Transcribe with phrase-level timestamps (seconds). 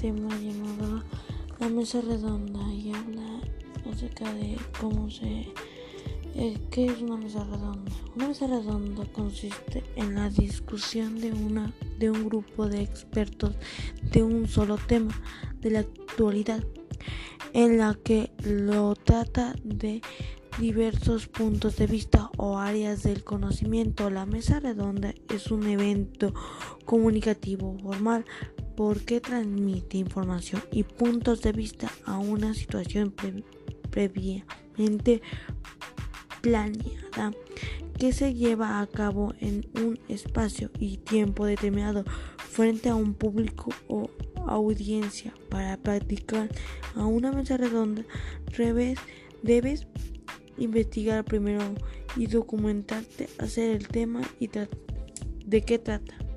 [0.00, 1.02] tema llamado
[1.58, 3.40] La Mesa Redonda y habla
[3.90, 5.52] acerca de cómo se...
[6.34, 7.90] Eh, ¿Qué es una mesa redonda?
[8.14, 13.56] Una mesa redonda consiste en la discusión de, una, de un grupo de expertos
[14.12, 15.20] de un solo tema
[15.60, 16.62] de la actualidad,
[17.54, 20.00] en la que lo trata de
[20.60, 24.10] diversos puntos de vista o áreas del conocimiento.
[24.10, 26.34] La mesa redonda es un evento
[26.84, 28.24] comunicativo formal
[28.78, 33.12] porque transmite información y puntos de vista a una situación
[33.90, 35.20] previamente
[36.42, 37.32] planeada
[37.98, 42.04] que se lleva a cabo en un espacio y tiempo determinado
[42.36, 44.10] frente a un público o
[44.46, 45.34] audiencia.
[45.48, 46.48] Para practicar
[46.94, 48.04] a una mesa redonda,
[49.42, 49.88] debes
[50.56, 51.64] investigar primero
[52.14, 54.48] y documentarte, hacer el tema y
[55.46, 56.27] de qué trata.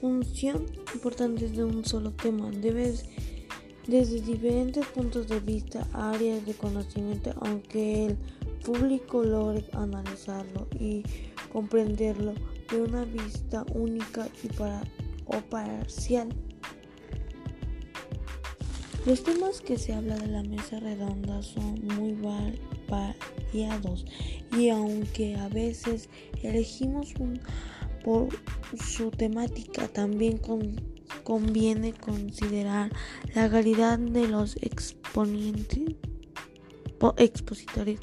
[0.00, 2.50] Función importante de un solo tema.
[2.50, 3.04] Debes
[3.88, 8.16] desde diferentes puntos de vista, áreas de conocimiento, aunque el
[8.64, 11.02] público logre analizarlo y
[11.52, 12.34] comprenderlo
[12.70, 14.82] de una vista única y para,
[15.26, 16.28] o parcial.
[19.04, 22.14] Los temas que se habla de la mesa redonda son muy
[22.88, 24.04] variados
[24.52, 26.08] y aunque a veces
[26.42, 27.40] elegimos un
[28.04, 28.28] por
[28.82, 30.40] su temática, también
[31.24, 32.90] conviene considerar
[33.34, 35.96] la calidad de los exponentes,
[37.16, 38.00] expositores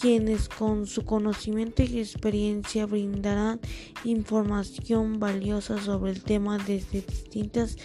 [0.00, 3.60] quienes con su conocimiento y experiencia brindarán
[4.04, 7.76] información valiosa sobre el tema desde distintas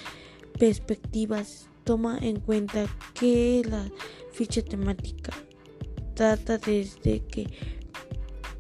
[0.58, 1.68] perspectivas.
[1.84, 3.92] Toma en cuenta que la
[4.32, 5.34] ficha temática
[6.16, 7.48] trata desde que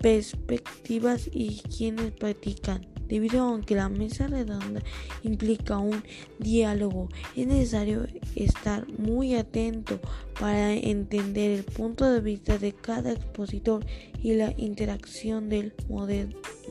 [0.05, 2.85] perspectivas y quienes practican.
[3.07, 4.83] Debido a que la mesa redonda
[5.23, 6.03] implica un
[6.37, 9.99] diálogo, es necesario estar muy atento
[10.39, 13.83] para entender el punto de vista de cada expositor
[14.21, 15.73] y la interacción del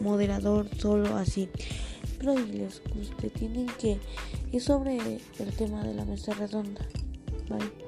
[0.01, 0.69] moderador.
[0.79, 1.49] Solo así
[2.21, 3.99] pero les guste tienen que
[4.53, 6.87] es sobre el tema de la mesa redonda.
[7.49, 7.84] Bye.